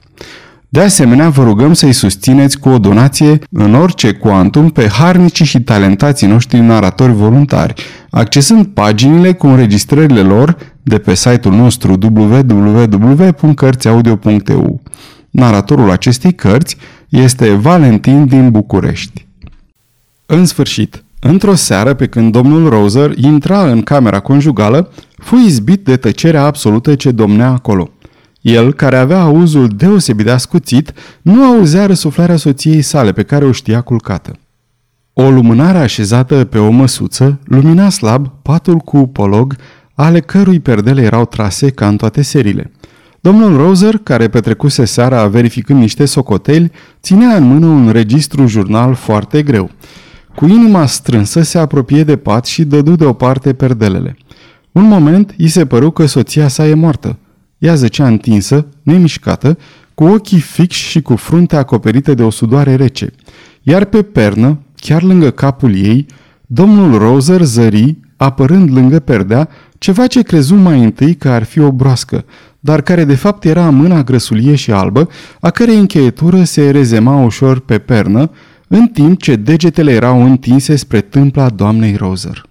De 0.69 0.81
asemenea, 0.81 1.29
vă 1.29 1.43
rugăm 1.43 1.73
să-i 1.73 1.93
susțineți 1.93 2.59
cu 2.59 2.69
o 2.69 2.77
donație 2.77 3.39
în 3.49 3.75
orice 3.75 4.11
cuantum 4.11 4.69
pe 4.69 4.87
harnicii 4.87 5.45
și 5.45 5.61
talentații 5.61 6.27
noștri 6.27 6.59
naratori 6.59 7.11
voluntari, 7.11 7.73
accesând 8.09 8.65
paginile 8.65 9.33
cu 9.33 9.47
înregistrările 9.47 10.21
lor 10.21 10.57
de 10.83 10.97
pe 10.97 11.13
site-ul 11.13 11.53
nostru 11.53 11.97
www.cărțiaudio.eu. 12.01 14.81
Naratorul 15.29 15.91
acestei 15.91 16.33
cărți 16.33 16.77
este 17.09 17.53
Valentin 17.53 18.25
din 18.25 18.51
București. 18.51 19.27
În 20.25 20.45
sfârșit, 20.45 21.02
într-o 21.23 21.55
seară 21.55 21.93
pe 21.93 22.07
când 22.07 22.31
domnul 22.31 22.69
Roser 22.69 23.17
intra 23.17 23.69
în 23.71 23.81
camera 23.81 24.19
conjugală, 24.19 24.91
fu 25.17 25.35
izbit 25.35 25.83
de 25.83 25.97
tăcerea 25.97 26.43
absolută 26.43 26.95
ce 26.95 27.11
domnea 27.11 27.49
acolo. 27.49 27.89
El, 28.41 28.73
care 28.73 28.97
avea 28.97 29.21
auzul 29.21 29.67
deosebit 29.67 30.25
de 30.25 30.31
ascuțit, 30.31 30.93
nu 31.21 31.43
auzea 31.43 31.85
răsuflarea 31.85 32.35
soției 32.35 32.81
sale 32.81 33.11
pe 33.11 33.23
care 33.23 33.45
o 33.45 33.51
știa 33.51 33.81
culcată. 33.81 34.31
O 35.13 35.29
lumânare 35.29 35.77
așezată 35.77 36.45
pe 36.45 36.57
o 36.57 36.69
măsuță 36.69 37.39
lumina 37.43 37.89
slab 37.89 38.27
patul 38.41 38.77
cu 38.77 39.07
polog, 39.07 39.55
ale 39.93 40.19
cărui 40.19 40.59
perdele 40.59 41.01
erau 41.01 41.25
trase 41.25 41.69
ca 41.69 41.87
în 41.87 41.97
toate 41.97 42.21
serile. 42.21 42.71
Domnul 43.19 43.57
Roser, 43.57 43.97
care 43.97 44.27
petrecuse 44.27 44.85
seara 44.85 45.27
verificând 45.27 45.79
niște 45.79 46.05
socoteli, 46.05 46.71
ținea 47.01 47.35
în 47.35 47.43
mână 47.43 47.65
un 47.65 47.89
registru 47.89 48.47
jurnal 48.47 48.93
foarte 48.93 49.41
greu. 49.41 49.69
Cu 50.35 50.45
inima 50.45 50.85
strânsă 50.85 51.41
se 51.41 51.57
apropie 51.57 52.03
de 52.03 52.17
pat 52.17 52.45
și 52.45 52.63
dădu 52.63 52.95
deoparte 52.95 53.53
perdelele. 53.53 54.17
Un 54.71 54.83
moment, 54.87 55.33
i 55.37 55.47
se 55.47 55.65
păru 55.65 55.91
că 55.91 56.05
soția 56.05 56.47
sa 56.47 56.67
e 56.67 56.73
moartă. 56.73 57.17
Ea 57.57 57.75
zăcea 57.75 58.07
întinsă, 58.07 58.67
nemișcată, 58.81 59.57
cu 59.93 60.03
ochii 60.03 60.39
fixi 60.39 60.89
și 60.89 61.01
cu 61.01 61.15
fruntea 61.15 61.59
acoperită 61.59 62.13
de 62.13 62.23
o 62.23 62.29
sudoare 62.29 62.75
rece. 62.75 63.11
Iar 63.61 63.85
pe 63.85 64.01
pernă, 64.01 64.59
chiar 64.75 65.01
lângă 65.03 65.29
capul 65.29 65.75
ei, 65.75 66.05
domnul 66.45 66.97
Roser 66.97 67.41
zări, 67.41 67.97
apărând 68.17 68.71
lângă 68.71 68.99
perdea, 68.99 69.49
ceva 69.77 70.07
ce 70.07 70.21
crezu 70.21 70.55
mai 70.55 70.83
întâi 70.83 71.15
că 71.15 71.29
ar 71.29 71.43
fi 71.43 71.59
o 71.59 71.71
broască, 71.71 72.25
dar 72.59 72.81
care 72.81 73.03
de 73.05 73.15
fapt 73.15 73.45
era 73.45 73.69
mâna 73.69 74.03
grăsulie 74.03 74.55
și 74.55 74.71
albă, 74.71 75.09
a 75.39 75.49
cărei 75.49 75.77
încheietură 75.77 76.43
se 76.43 76.69
rezema 76.69 77.23
ușor 77.23 77.59
pe 77.59 77.77
pernă, 77.77 78.31
în 78.75 78.87
timp 78.87 79.21
ce 79.21 79.35
degetele 79.35 79.91
erau 79.91 80.23
întinse 80.23 80.75
spre 80.75 81.01
tâmpla 81.01 81.49
doamnei 81.49 81.95
Roser. 81.95 82.45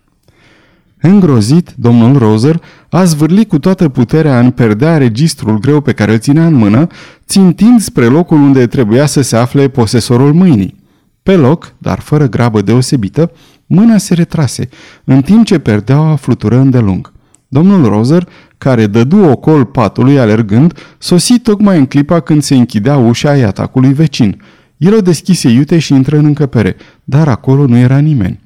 Îngrozit, 1.01 1.73
domnul 1.77 2.19
Roser 2.19 2.63
a 2.91 3.05
zvârlit 3.05 3.49
cu 3.49 3.59
toată 3.59 3.89
puterea 3.89 4.39
în 4.39 4.51
perdea 4.51 4.97
registrul 4.97 5.59
greu 5.59 5.81
pe 5.81 5.93
care 5.93 6.13
îl 6.13 6.19
ținea 6.19 6.47
în 6.47 6.55
mână, 6.55 6.87
țintind 7.27 7.81
spre 7.81 8.05
locul 8.05 8.37
unde 8.37 8.67
trebuia 8.67 9.07
să 9.07 9.21
se 9.21 9.37
afle 9.37 9.69
posesorul 9.69 10.33
mâinii. 10.33 10.81
Pe 11.23 11.37
loc, 11.37 11.75
dar 11.79 11.99
fără 11.99 12.29
grabă 12.29 12.63
deosebită, 12.63 13.33
mâna 13.67 13.99
se 13.99 14.15
retrase, 14.15 14.69
în 15.05 15.23
timp 15.23 15.45
ce 15.45 15.59
perdeaua 15.59 16.17
flutură 16.17 16.59
îndelung. 16.59 17.13
Domnul 17.49 17.85
Roser, 17.85 18.29
care 18.59 18.87
dădu 18.87 19.25
ocol 19.25 19.65
patului 19.65 20.19
alergând, 20.19 20.79
sosi 20.99 21.39
tocmai 21.39 21.79
în 21.79 21.87
clipa 21.87 22.21
când 22.21 22.43
se 22.43 22.55
închidea 22.55 22.97
ușa 22.97 23.37
iatacului 23.37 23.93
vecin. 23.93 24.41
El 24.83 24.95
o 24.95 25.01
deschise 25.01 25.49
iute 25.49 25.79
și 25.79 25.93
intră 25.93 26.17
în 26.17 26.25
încăpere, 26.25 26.77
dar 27.05 27.29
acolo 27.29 27.67
nu 27.67 27.77
era 27.77 27.99
nimeni. 27.99 28.41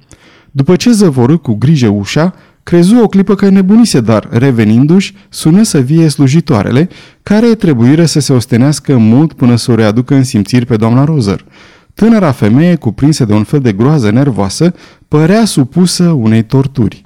După 0.50 0.76
ce 0.76 0.90
zăvorâ 0.90 1.36
cu 1.36 1.54
grijă 1.54 1.88
ușa, 1.88 2.34
crezu 2.62 2.96
o 3.02 3.08
clipă 3.08 3.34
că 3.34 3.48
nebunise, 3.48 4.00
dar, 4.00 4.28
revenindu-și, 4.30 5.14
sună 5.28 5.62
să 5.62 5.78
vie 5.78 6.08
slujitoarele, 6.08 6.88
care 7.22 7.46
trebuiră 7.46 8.04
să 8.04 8.20
se 8.20 8.32
ostenească 8.32 8.96
mult 8.96 9.32
până 9.32 9.56
să 9.56 9.70
o 9.70 9.74
readucă 9.74 10.14
în 10.14 10.24
simțiri 10.24 10.66
pe 10.66 10.76
doamna 10.76 11.04
Rozer. 11.04 11.44
Tânăra 11.94 12.32
femeie, 12.32 12.74
cuprinsă 12.74 13.24
de 13.24 13.32
un 13.32 13.44
fel 13.44 13.60
de 13.60 13.72
groază 13.72 14.10
nervoasă, 14.10 14.74
părea 15.08 15.44
supusă 15.44 16.04
unei 16.04 16.42
torturi. 16.42 17.04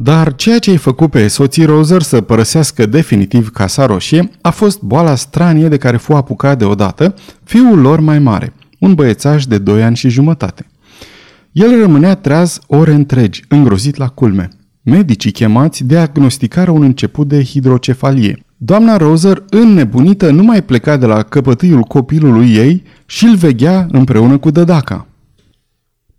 Dar 0.00 0.34
ceea 0.34 0.58
ce 0.58 0.70
ai 0.70 0.76
făcut 0.76 1.10
pe 1.10 1.28
soții 1.28 1.64
Roser 1.64 2.02
să 2.02 2.20
părăsească 2.20 2.86
definitiv 2.86 3.50
Casa 3.50 3.86
Roșie 3.86 4.30
a 4.40 4.50
fost 4.50 4.80
boala 4.80 5.14
stranie 5.14 5.68
de 5.68 5.76
care 5.76 5.96
fu 5.96 6.12
apucat 6.12 6.58
deodată 6.58 7.14
fiul 7.44 7.80
lor 7.80 8.00
mai 8.00 8.18
mare, 8.18 8.52
un 8.78 8.94
băiețaș 8.94 9.46
de 9.46 9.58
2 9.58 9.82
ani 9.82 9.96
și 9.96 10.08
jumătate. 10.08 10.66
El 11.52 11.80
rămânea 11.80 12.14
treaz 12.14 12.58
ore 12.66 12.92
întregi, 12.92 13.44
îngrozit 13.48 13.96
la 13.96 14.08
culme. 14.08 14.48
Medicii 14.82 15.30
chemați 15.30 15.84
diagnosticară 15.84 16.70
un 16.70 16.82
început 16.82 17.28
de 17.28 17.44
hidrocefalie. 17.44 18.42
Doamna 18.56 18.96
Roser, 18.96 19.44
înnebunită, 19.50 20.30
nu 20.30 20.42
mai 20.42 20.62
pleca 20.62 20.96
de 20.96 21.06
la 21.06 21.22
căpătâiul 21.22 21.82
copilului 21.82 22.54
ei 22.54 22.82
și 23.06 23.24
îl 23.24 23.36
veghea 23.36 23.86
împreună 23.90 24.38
cu 24.38 24.50
dădaca. 24.50 25.06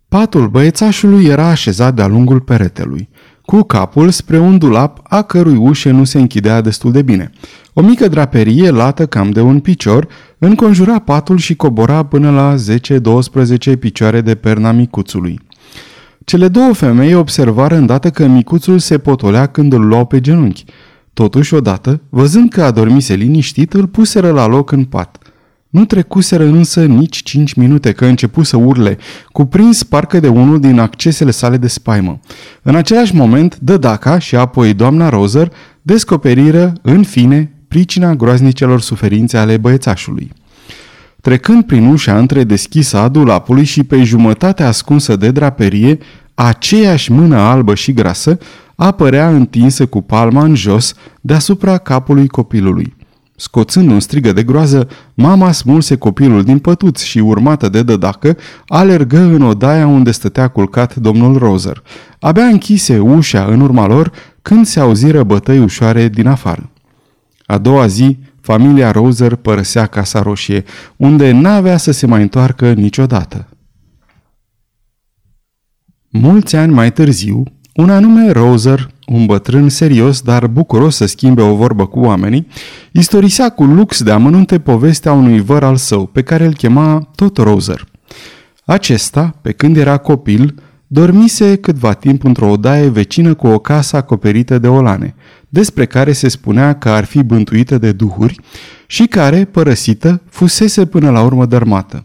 Patul 0.08 0.48
băiețașului 0.48 1.24
era 1.24 1.46
așezat 1.46 1.94
de-a 1.94 2.06
lungul 2.06 2.40
peretelui 2.40 3.08
cu 3.50 3.62
capul 3.62 4.10
spre 4.10 4.38
un 4.38 4.58
dulap 4.58 5.00
a 5.02 5.22
cărui 5.22 5.56
ușe 5.56 5.90
nu 5.90 6.04
se 6.04 6.18
închidea 6.18 6.60
destul 6.60 6.92
de 6.92 7.02
bine. 7.02 7.30
O 7.72 7.82
mică 7.82 8.08
draperie, 8.08 8.70
lată 8.70 9.06
cam 9.06 9.30
de 9.30 9.40
un 9.40 9.60
picior, 9.60 10.08
înconjura 10.38 10.98
patul 10.98 11.36
și 11.38 11.54
cobora 11.54 12.02
până 12.02 12.30
la 12.30 12.54
10-12 13.74 13.78
picioare 13.78 14.20
de 14.20 14.34
perna 14.34 14.72
micuțului. 14.72 15.40
Cele 16.24 16.48
două 16.48 16.72
femei 16.72 17.14
observară 17.14 17.76
îndată 17.76 18.10
că 18.10 18.26
micuțul 18.26 18.78
se 18.78 18.98
potolea 18.98 19.46
când 19.46 19.72
îl 19.72 19.86
luau 19.86 20.06
pe 20.06 20.20
genunchi. 20.20 20.64
Totuși, 21.12 21.54
odată, 21.54 22.00
văzând 22.08 22.50
că 22.50 22.62
adormise 22.62 23.14
liniștit, 23.14 23.72
îl 23.72 23.86
puseră 23.86 24.30
la 24.30 24.46
loc 24.46 24.70
în 24.70 24.84
pat. 24.84 25.18
Nu 25.70 25.84
trecuseră 25.84 26.44
însă 26.44 26.84
nici 26.84 27.22
cinci 27.22 27.52
minute 27.52 27.92
că 27.92 28.04
începu 28.04 28.42
să 28.42 28.56
urle, 28.56 28.98
cuprins 29.32 29.82
parcă 29.82 30.20
de 30.20 30.28
unul 30.28 30.60
din 30.60 30.78
accesele 30.78 31.30
sale 31.30 31.56
de 31.56 31.68
spaimă. 31.68 32.20
În 32.62 32.74
același 32.74 33.14
moment, 33.14 33.58
Dădaca 33.58 34.18
și 34.18 34.36
apoi 34.36 34.74
doamna 34.74 35.08
Roser 35.08 35.52
descoperiră, 35.82 36.72
în 36.82 37.02
fine, 37.02 37.52
pricina 37.68 38.14
groaznicelor 38.14 38.80
suferințe 38.80 39.36
ale 39.36 39.56
băiețașului. 39.56 40.32
Trecând 41.20 41.64
prin 41.64 41.86
ușa 41.86 42.18
între 42.18 42.44
deschisă 42.44 42.96
a 42.96 43.08
dulapului 43.08 43.64
și 43.64 43.82
pe 43.82 44.02
jumătate 44.02 44.62
ascunsă 44.62 45.16
de 45.16 45.30
draperie, 45.30 45.98
aceeași 46.34 47.12
mână 47.12 47.36
albă 47.36 47.74
și 47.74 47.92
grasă 47.92 48.38
apărea 48.74 49.28
întinsă 49.28 49.86
cu 49.86 50.00
palma 50.00 50.44
în 50.44 50.54
jos 50.54 50.94
deasupra 51.20 51.78
capului 51.78 52.26
copilului. 52.26 52.98
Scoțând 53.40 53.90
un 53.90 54.00
strigă 54.00 54.32
de 54.32 54.42
groază, 54.42 54.88
mama 55.14 55.52
smulse 55.52 55.96
copilul 55.96 56.44
din 56.44 56.58
pătuț 56.58 57.02
și, 57.02 57.18
urmată 57.18 57.68
de 57.68 57.82
dădacă, 57.82 58.36
alergă 58.66 59.18
în 59.18 59.42
odaia 59.42 59.86
unde 59.86 60.10
stătea 60.10 60.48
culcat 60.48 60.94
domnul 60.94 61.38
Roser. 61.38 61.82
Abia 62.18 62.44
închise 62.44 62.98
ușa 62.98 63.44
în 63.44 63.60
urma 63.60 63.86
lor 63.86 64.12
când 64.42 64.66
se 64.66 64.80
auziră 64.80 65.22
bătăi 65.22 65.58
ușoare 65.58 66.08
din 66.08 66.26
afară. 66.26 66.70
A 67.46 67.58
doua 67.58 67.86
zi, 67.86 68.18
familia 68.40 68.90
Roser 68.90 69.34
părăsea 69.34 69.86
Casa 69.86 70.22
Roșie, 70.22 70.64
unde 70.96 71.30
n-avea 71.30 71.76
să 71.76 71.90
se 71.90 72.06
mai 72.06 72.22
întoarcă 72.22 72.72
niciodată. 72.72 73.48
Mulți 76.08 76.56
ani 76.56 76.72
mai 76.72 76.92
târziu, 76.92 77.42
un 77.74 77.90
anume 77.90 78.30
Roser, 78.30 78.90
un 79.06 79.26
bătrân 79.26 79.68
serios, 79.68 80.20
dar 80.20 80.46
bucuros 80.46 80.96
să 80.96 81.06
schimbe 81.06 81.42
o 81.42 81.54
vorbă 81.54 81.86
cu 81.86 82.00
oamenii, 82.00 82.46
istorisea 82.92 83.48
cu 83.48 83.64
lux 83.64 84.02
de 84.02 84.10
amănunte 84.10 84.58
povestea 84.58 85.12
unui 85.12 85.40
văr 85.40 85.62
al 85.62 85.76
său, 85.76 86.06
pe 86.06 86.22
care 86.22 86.44
îl 86.44 86.54
chema 86.54 87.08
tot 87.14 87.36
Roser. 87.36 87.88
Acesta, 88.64 89.34
pe 89.42 89.52
când 89.52 89.76
era 89.76 89.96
copil, 89.96 90.54
dormise 90.86 91.56
câtva 91.56 91.92
timp 91.92 92.24
într-o 92.24 92.50
odaie 92.50 92.88
vecină 92.88 93.34
cu 93.34 93.46
o 93.46 93.58
casă 93.58 93.96
acoperită 93.96 94.58
de 94.58 94.68
olane, 94.68 95.14
despre 95.48 95.86
care 95.86 96.12
se 96.12 96.28
spunea 96.28 96.72
că 96.72 96.88
ar 96.88 97.04
fi 97.04 97.22
bântuită 97.22 97.78
de 97.78 97.92
duhuri 97.92 98.40
și 98.86 99.06
care, 99.06 99.44
părăsită, 99.44 100.22
fusese 100.28 100.86
până 100.86 101.10
la 101.10 101.22
urmă 101.22 101.46
dărmată. 101.46 102.04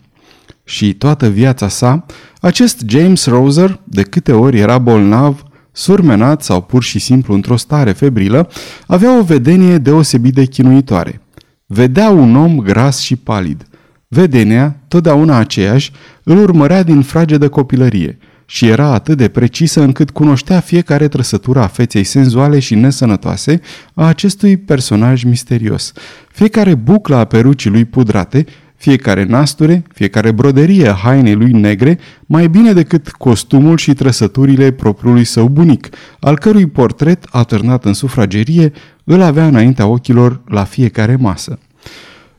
Și 0.64 0.94
toată 0.94 1.28
viața 1.28 1.68
sa, 1.68 2.06
acest 2.42 2.84
James 2.88 3.26
Roser, 3.26 3.80
de 3.84 4.02
câte 4.02 4.32
ori 4.32 4.60
era 4.60 4.78
bolnav, 4.78 5.44
surmenat 5.76 6.44
sau 6.44 6.62
pur 6.62 6.84
și 6.84 7.00
simplu 7.00 7.34
într-o 7.34 7.56
stare 7.56 7.92
febrilă, 7.92 8.50
avea 8.88 9.18
o 9.18 9.24
vedenie 9.24 9.78
deosebit 9.78 10.34
de 10.34 10.46
chinuitoare. 10.46 11.22
Vedea 11.66 12.10
un 12.10 12.36
om 12.36 12.60
gras 12.60 13.00
și 13.00 13.16
palid. 13.16 13.68
Vedenia, 14.08 14.76
totdeauna 14.88 15.38
aceeași, 15.38 15.92
îl 16.24 16.38
urmărea 16.38 16.84
din 16.84 17.02
frage 17.02 17.38
de 17.38 17.48
copilărie 17.48 18.18
și 18.46 18.68
era 18.68 18.86
atât 18.94 19.18
de 19.18 19.28
precisă 19.28 19.82
încât 19.82 20.10
cunoștea 20.10 20.60
fiecare 20.60 21.08
trăsătură 21.08 21.60
a 21.60 21.68
feței 21.68 22.04
senzuale 22.04 22.60
și 22.60 22.76
nesănătoase 22.76 23.62
a 23.94 24.08
acestui 24.08 24.58
personaj 24.58 25.24
misterios. 25.24 25.92
Fiecare 26.32 26.76
buclă 26.76 27.16
a 27.16 27.26
perucii 27.26 27.70
lui 27.70 27.86
pudrate 27.86 28.46
fiecare 28.76 29.24
nasture, 29.24 29.84
fiecare 29.94 30.32
broderie 30.32 30.88
a 30.88 30.94
hainei 30.94 31.34
lui 31.34 31.52
negre, 31.52 32.00
mai 32.26 32.48
bine 32.48 32.74
decât 32.74 33.10
costumul 33.10 33.78
și 33.78 33.94
trăsăturile 33.94 34.72
propriului 34.72 35.24
său 35.24 35.48
bunic, 35.48 35.90
al 36.20 36.38
cărui 36.38 36.68
portret, 36.68 37.26
atârnat 37.30 37.86
în 37.86 37.94
sufragerie, 37.94 38.72
îl 39.04 39.22
avea 39.22 39.48
înaintea 39.48 39.86
ochilor 39.86 40.42
la 40.48 40.64
fiecare 40.64 41.16
masă. 41.16 41.60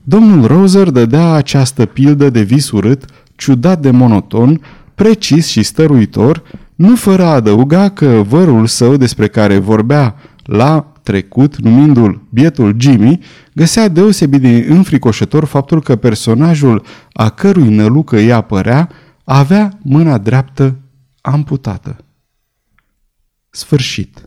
Domnul 0.03 0.47
Roser 0.47 0.91
dădea 0.91 1.33
această 1.33 1.87
pildă 1.87 2.31
de 2.31 2.43
vis 2.43 2.71
urât, 2.71 3.05
ciudat 3.37 3.81
de 3.81 3.91
monoton, 3.91 4.61
precis 4.95 5.47
și 5.47 5.63
stăruitor, 5.63 6.43
nu 6.75 6.97
fără 6.97 7.25
a 7.25 7.35
adăuga 7.35 7.89
că 7.89 8.25
vărul 8.29 8.67
său 8.67 8.97
despre 8.97 9.29
care 9.29 9.59
vorbea 9.59 10.15
la 10.47 10.93
trecut, 11.03 11.57
numindu-l 11.57 12.27
bietul 12.31 12.75
Jimmy, 12.79 13.25
găsea 13.55 13.89
deosebit 13.89 14.41
de 14.41 14.67
înfricoșător 14.69 15.45
faptul 15.45 15.83
că 15.83 15.97
personajul 15.97 16.83
a 17.13 17.29
cărui 17.29 17.75
nălucă 17.75 18.17
îi 18.17 18.33
apărea 18.33 18.89
avea 19.25 19.79
mâna 19.83 20.19
dreaptă 20.19 20.77
amputată. 21.21 21.97
Sfârșit. 23.51 24.25